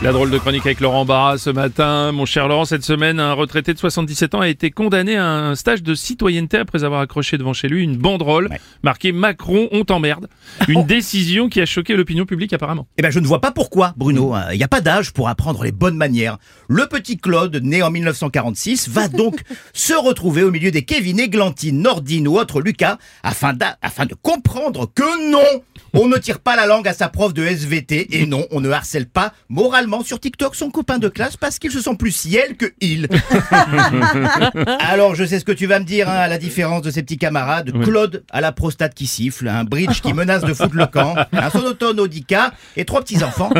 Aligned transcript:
La 0.00 0.12
drôle 0.12 0.30
de 0.30 0.38
chronique 0.38 0.64
avec 0.64 0.78
Laurent 0.78 1.04
Barra 1.04 1.38
ce 1.38 1.50
matin. 1.50 2.12
Mon 2.12 2.24
cher 2.24 2.46
Laurent, 2.46 2.64
cette 2.64 2.84
semaine, 2.84 3.18
un 3.18 3.32
retraité 3.32 3.74
de 3.74 3.78
77 3.78 4.36
ans 4.36 4.40
a 4.40 4.48
été 4.48 4.70
condamné 4.70 5.16
à 5.16 5.26
un 5.26 5.56
stage 5.56 5.82
de 5.82 5.92
citoyenneté 5.96 6.56
après 6.56 6.84
avoir 6.84 7.00
accroché 7.00 7.36
devant 7.36 7.52
chez 7.52 7.66
lui 7.66 7.82
une 7.82 7.96
banderole 7.96 8.48
marquée 8.84 9.10
Macron, 9.10 9.68
on 9.72 9.84
t'emmerde. 9.84 10.28
Une 10.68 10.86
décision 10.86 11.48
qui 11.48 11.60
a 11.60 11.66
choqué 11.66 11.96
l'opinion 11.96 12.26
publique 12.26 12.52
apparemment. 12.52 12.86
Eh 12.96 13.02
ben, 13.02 13.10
je 13.10 13.18
ne 13.18 13.26
vois 13.26 13.40
pas 13.40 13.50
pourquoi, 13.50 13.92
Bruno. 13.96 14.36
Il 14.52 14.58
n'y 14.58 14.62
a 14.62 14.68
pas 14.68 14.80
d'âge 14.80 15.12
pour 15.12 15.28
apprendre 15.28 15.64
les 15.64 15.72
bonnes 15.72 15.96
manières. 15.96 16.38
Le 16.68 16.86
petit 16.86 17.16
Claude, 17.16 17.56
né 17.56 17.82
en 17.82 17.90
1946, 17.90 18.88
va 18.88 19.08
donc 19.08 19.42
se 19.72 19.94
retrouver 19.94 20.44
au 20.44 20.52
milieu 20.52 20.70
des 20.70 20.82
Kevin 20.82 21.18
Églantine, 21.18 21.82
Nordine 21.82 22.28
ou 22.28 22.38
autres 22.38 22.60
Lucas 22.60 22.98
afin 23.24 23.52
de 23.52 24.14
comprendre 24.22 24.88
que 24.94 25.32
non, 25.32 25.62
on 26.00 26.06
ne 26.06 26.16
tire 26.16 26.38
pas 26.38 26.54
la 26.54 26.66
langue 26.66 26.86
à 26.86 26.92
sa 26.92 27.08
prof 27.08 27.34
de 27.34 27.44
SVT 27.44 28.20
et 28.20 28.26
non, 28.26 28.46
on 28.52 28.60
ne 28.60 28.70
harcèle 28.70 29.06
pas 29.06 29.32
moralement 29.48 30.04
sur 30.04 30.20
TikTok 30.20 30.54
son 30.54 30.70
copain 30.70 30.98
de 30.98 31.08
classe 31.08 31.36
parce 31.36 31.58
qu'il 31.58 31.72
se 31.72 31.80
sent 31.80 31.96
plus 31.98 32.12
ciel 32.12 32.56
que 32.56 32.66
il. 32.80 33.08
Alors, 34.80 35.16
je 35.16 35.24
sais 35.24 35.40
ce 35.40 35.44
que 35.44 35.52
tu 35.52 35.66
vas 35.66 35.80
me 35.80 35.84
dire, 35.84 36.08
hein, 36.08 36.16
à 36.16 36.28
la 36.28 36.38
différence 36.38 36.82
de 36.82 36.90
ses 36.90 37.02
petits 37.02 37.18
camarades. 37.18 37.72
Claude 37.82 38.24
a 38.30 38.40
la 38.40 38.52
prostate 38.52 38.94
qui 38.94 39.06
siffle, 39.06 39.48
un 39.48 39.64
bridge 39.64 40.00
qui 40.00 40.12
menace 40.12 40.42
de 40.42 40.54
foutre 40.54 40.76
le 40.76 40.86
camp, 40.86 41.16
un 41.32 41.50
sonotone 41.50 41.98
Audica 41.98 42.52
et 42.76 42.84
trois 42.84 43.00
petits-enfants. 43.00 43.50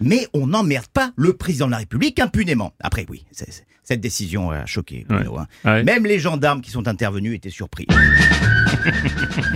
Mais 0.00 0.26
on 0.32 0.46
n'emmerde 0.46 0.86
pas 0.86 1.10
le 1.16 1.34
président 1.34 1.66
de 1.66 1.72
la 1.72 1.78
République 1.78 2.18
impunément. 2.18 2.72
Après, 2.80 3.04
oui, 3.10 3.26
cette 3.82 4.00
décision 4.00 4.50
a 4.50 4.64
choqué. 4.64 5.04
Bruno, 5.08 5.38
hein. 5.38 5.46
Ouais. 5.64 5.82
Même 5.82 6.06
les 6.06 6.18
gendarmes 6.18 6.62
qui 6.62 6.70
sont 6.70 6.88
intervenus 6.88 7.34
étaient 7.34 7.50
surpris. 7.50 7.86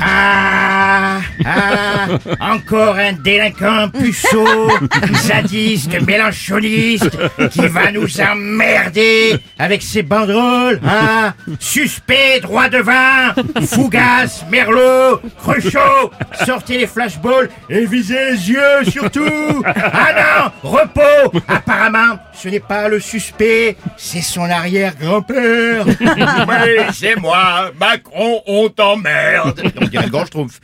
Ah, 0.00 1.18
ah, 1.44 2.06
encore 2.40 2.96
un 2.96 3.12
délinquant 3.12 3.88
puceau, 3.88 4.70
zadiste, 5.14 6.00
mélanchoniste, 6.06 7.10
qui 7.50 7.66
va 7.66 7.90
nous 7.90 8.20
emmerder 8.20 9.38
avec 9.58 9.82
ses 9.82 10.02
banderoles, 10.02 10.80
hein? 10.86 11.34
Suspect, 11.58 12.40
droit 12.40 12.68
devant, 12.68 13.32
Fougas, 13.66 14.44
Merlot, 14.50 15.20
Cruchot, 15.42 16.12
sortez 16.44 16.78
les 16.78 16.86
flashballs 16.86 17.48
et 17.68 17.84
visez 17.86 18.32
les 18.32 18.50
yeux 18.50 18.84
surtout. 18.90 19.62
Ah 19.64 20.50
non, 20.62 20.70
repos. 20.70 21.38
Apparemment, 21.48 22.18
ce 22.32 22.48
n'est 22.48 22.60
pas 22.60 22.88
le 22.88 23.00
suspect, 23.00 23.76
c'est 23.96 24.22
son 24.22 24.48
arrière-grand-père. 24.48 25.84
Oui, 25.86 26.84
c'est 26.92 27.16
moi, 27.16 27.70
Macron, 27.78 28.42
on 28.46 28.68
t'emmerde 28.68 29.17
On 29.80 29.86
dirait 29.86 30.06
le. 30.06 30.12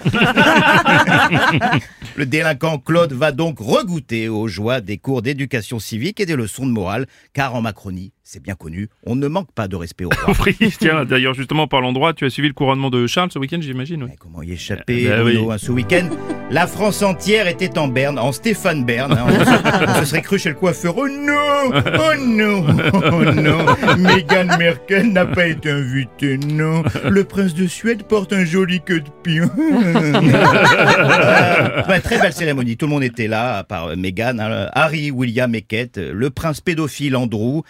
Le 2.17 2.27
délinquant 2.27 2.79
Claude 2.79 3.13
va 3.13 3.33
donc 3.33 3.59
regoûter 3.59 4.29
aux 4.29 4.47
joies 4.47 4.81
des 4.81 4.99
cours 4.99 5.21
d'éducation 5.23 5.81
civique 5.81 6.21
et 6.21 6.27
des 6.27 6.37
leçons 6.37 6.65
de 6.67 6.71
morale, 6.71 7.07
car 7.33 7.57
en 7.57 7.61
Macronie, 7.63 8.13
c'est 8.23 8.41
bien 8.41 8.55
connu, 8.55 8.89
on 9.05 9.17
ne 9.17 9.27
manque 9.27 9.51
pas 9.53 9.67
de 9.67 9.75
respect 9.75 10.05
au 10.05 10.11
roi. 10.25 10.35
Tiens, 10.79 11.05
d'ailleurs, 11.05 11.35
justement, 11.35 11.67
parlant 11.67 11.93
droit, 11.93 12.13
tu 12.15 12.25
as 12.25 12.31
suivi 12.31 12.47
le 12.49 12.55
couronnement 12.55 12.91
de 12.91 13.07
Charles 13.09 13.31
ce 13.33 13.39
week-end, 13.41 13.59
j'imagine. 13.61 14.05
oui. 14.05 14.11
Comment 14.21 14.43
y 14.43 14.53
échapper, 14.53 15.09
Bah 15.09 15.23
Bruno, 15.23 15.47
oui. 15.49 15.53
hein, 15.55 15.59
Ce 15.59 15.73
week-end, 15.73 16.09
la 16.51 16.67
France 16.67 17.03
entière 17.03 17.49
était 17.49 17.79
en 17.79 17.89
Berne, 17.89 18.19
en 18.19 18.33
Stéphane 18.33 18.85
Bern. 18.85 19.13
hein. 19.13 19.25
On, 19.27 19.45
se, 19.45 19.91
on 19.91 19.95
se 20.01 20.05
serait 20.05 20.23
cru 20.23 20.39
chez 20.39 20.51
le 20.51 20.55
coiffeur. 20.55 20.95
Oh 20.97 21.09
non 21.09 21.71
Oh 21.73 22.15
non 22.21 22.65
Oh 23.13 23.25
non 23.25 23.65
Meghan 23.99 24.57
Merkel 24.59 25.13
n'a 25.13 25.25
pas 25.27 25.47
été 25.47 25.71
invitée, 25.71 26.37
non. 26.39 26.83
Le 27.09 27.25
prince 27.25 27.55
de 27.55 27.67
Suède 27.67 28.05
porte 28.05 28.33
un 28.33 28.45
joli 28.45 28.81
queue 28.83 29.01
de 29.01 29.09
pion. 29.23 29.51
Euh, 29.59 30.13
ouais, 31.89 32.01
très 32.01 32.19
belle 32.21 32.33
cérémonie. 32.33 32.77
Tout 32.77 32.87
le 32.87 32.93
monde 32.93 33.05
était 33.05 33.27
là, 33.29 33.57
à 33.59 33.65
part 33.65 33.97
Meghan, 33.97 34.39
hein, 34.39 34.69
Harry, 34.75 35.11
William 35.11 35.53
et 35.55 35.63
Kate, 35.63 35.97
le 35.99 36.31
prince 36.31 36.61
pédophile 36.61 37.17
Andrew, 37.17 37.63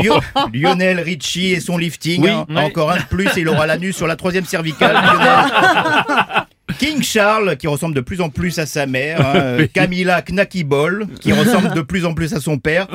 Lio- 0.00 0.20
Lionel 0.54 1.00
Richie 1.00 1.52
et 1.52 1.60
son 1.60 1.76
lifting. 1.76 2.22
Oui, 2.22 2.30
hein. 2.30 2.46
Encore 2.56 2.92
un 2.92 2.96
de 2.98 3.02
plus 3.10 3.26
et 3.36 3.40
il 3.40 3.48
aura 3.48 3.66
l'anus 3.66 3.96
sur 3.96 4.06
la 4.06 4.14
troisième 4.16 4.44
cervicale. 4.44 4.94
Lionel. 5.04 6.46
King 6.78 7.02
Charles, 7.02 7.56
qui 7.56 7.66
ressemble 7.66 7.94
de 7.94 8.00
plus 8.00 8.20
en 8.20 8.28
plus 8.28 8.58
à 8.58 8.66
sa 8.66 8.86
mère. 8.86 9.20
hein, 9.24 9.66
Camilla 9.72 10.22
Knackibol, 10.22 11.06
qui 11.20 11.32
ressemble 11.34 11.74
de 11.74 11.80
plus 11.80 12.04
en 12.04 12.14
plus 12.14 12.34
à 12.34 12.40
son 12.40 12.58
père. 12.58 12.86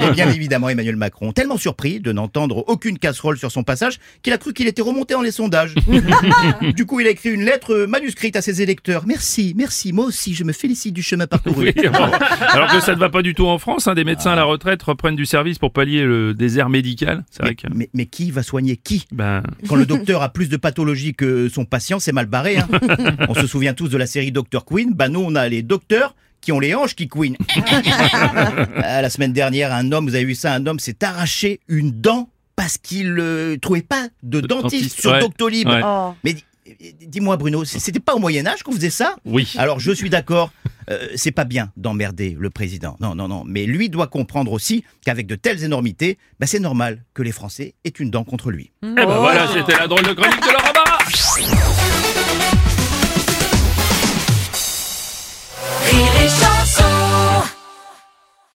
Et 0.00 0.10
bien 0.12 0.28
évidemment 0.30 0.68
Emmanuel 0.68 0.96
Macron, 0.96 1.32
tellement 1.32 1.56
surpris 1.56 2.00
de 2.00 2.12
n'entendre 2.12 2.64
aucune 2.68 2.98
casserole 2.98 3.38
sur 3.38 3.50
son 3.50 3.62
passage 3.62 3.98
qu'il 4.22 4.32
a 4.32 4.38
cru 4.38 4.52
qu'il 4.52 4.66
était 4.66 4.82
remonté 4.82 5.14
dans 5.14 5.22
les 5.22 5.30
sondages. 5.32 5.74
du 6.76 6.86
coup, 6.86 7.00
il 7.00 7.06
a 7.06 7.10
écrit 7.10 7.30
une 7.30 7.44
lettre 7.44 7.86
manuscrite 7.88 8.36
à 8.36 8.42
ses 8.42 8.62
électeurs. 8.62 9.04
Merci, 9.06 9.54
merci, 9.56 9.92
moi 9.92 10.06
aussi, 10.06 10.34
je 10.34 10.44
me 10.44 10.52
félicite 10.52 10.94
du 10.94 11.02
chemin 11.02 11.26
parcouru. 11.26 11.72
Oui. 11.76 11.86
Alors 12.52 12.70
que 12.70 12.80
ça 12.80 12.94
ne 12.94 13.00
va 13.00 13.08
pas 13.10 13.22
du 13.22 13.34
tout 13.34 13.46
en 13.46 13.58
France, 13.58 13.88
hein, 13.88 13.94
des 13.94 14.04
médecins 14.04 14.32
à 14.32 14.36
la 14.36 14.44
retraite 14.44 14.82
reprennent 14.82 15.16
du 15.16 15.26
service 15.26 15.58
pour 15.58 15.72
pallier 15.72 16.04
le 16.04 16.34
désert 16.34 16.68
médical. 16.68 17.24
C'est 17.30 17.42
vrai 17.42 17.50
Mais, 17.50 17.54
que. 17.70 17.74
mais- 17.74 17.90
mais 17.94 18.06
qui 18.06 18.30
va 18.30 18.42
soigner 18.42 18.76
qui? 18.76 19.06
Ben, 19.12 19.42
Quand 19.68 19.76
le 19.76 19.86
docteur 19.86 20.22
a 20.22 20.28
plus 20.32 20.48
de 20.48 20.56
pathologie 20.56 21.14
que 21.14 21.48
son 21.48 21.64
patient, 21.64 21.98
c'est 22.00 22.12
mal 22.12 22.26
barré. 22.26 22.58
hein. 22.58 22.68
on 23.28 23.34
se 23.34 23.46
souvient 23.46 23.74
tous 23.74 23.88
de 23.88 23.96
la 23.96 24.06
série 24.06 24.32
Dr 24.32 24.64
Queen. 24.64 24.92
Bah 24.94 25.08
nous, 25.08 25.20
on 25.20 25.34
a 25.34 25.48
les 25.48 25.62
docteurs 25.62 26.14
qui 26.40 26.50
ont 26.52 26.58
les 26.60 26.74
hanches 26.74 26.94
qui 26.96 27.08
queen. 27.08 27.36
Ah, 28.84 29.02
la 29.02 29.10
semaine 29.10 29.32
dernière, 29.32 29.72
un 29.72 29.90
homme, 29.92 30.08
vous 30.08 30.14
avez 30.14 30.24
vu 30.24 30.34
ça, 30.34 30.52
un 30.54 30.66
homme 30.66 30.78
s'est 30.78 31.02
arraché 31.04 31.60
une 31.68 31.90
dent 31.92 32.28
parce 32.56 32.78
qu'il 32.78 33.14
ne 33.14 33.56
trouvait 33.60 33.82
pas 33.82 34.08
de 34.22 34.40
dentiste, 34.40 34.62
dentiste, 34.84 35.00
sur 35.00 35.12
ouais. 35.12 35.20
Doctolib. 35.20 35.68
Ouais. 35.68 35.80
Mais 36.24 36.34
di- 36.34 36.44
dis-moi 37.06 37.36
Bruno, 37.36 37.64
c'était 37.64 38.00
pas 38.00 38.14
au 38.14 38.18
Moyen 38.18 38.46
Âge 38.46 38.62
qu'on 38.62 38.72
faisait 38.72 38.90
ça? 38.90 39.16
Oui. 39.24 39.52
alors 39.56 39.80
je 39.80 39.90
suis 39.92 40.10
d'accord, 40.10 40.52
euh, 40.90 41.08
c'est 41.16 41.32
pas 41.32 41.44
bien 41.44 41.70
d'emmerder 41.76 42.36
le 42.38 42.50
président. 42.50 42.96
Non, 43.00 43.14
non, 43.14 43.28
non. 43.28 43.44
Mais 43.46 43.64
lui 43.66 43.88
doit 43.88 44.06
comprendre 44.06 44.52
aussi 44.52 44.84
qu'avec 45.04 45.26
de 45.26 45.34
telles 45.34 45.64
énormités, 45.64 46.18
bah, 46.40 46.46
c'est 46.46 46.60
normal 46.60 47.02
que 47.14 47.22
les 47.22 47.32
Français 47.32 47.74
aient 47.84 47.88
une 47.90 48.10
dent 48.10 48.24
contre 48.24 48.50
lui. 48.50 48.70
Eh 48.82 48.86
ben 48.94 49.06
voilà, 49.06 49.46
c'était 49.48 49.76
la 49.78 49.86
drôle 49.86 50.02
de 50.06 50.12
chronique 50.12 50.40
de 50.40 50.52
Barra. 50.52 50.71